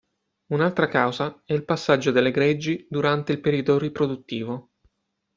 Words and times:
Un'altra 0.47 0.87
causa 0.87 1.43
è 1.45 1.53
il 1.53 1.63
passaggio 1.63 2.09
delle 2.09 2.31
greggi 2.31 2.87
durante 2.89 3.33
il 3.33 3.39
periodo 3.39 3.77
riproduttivo. 3.77 4.71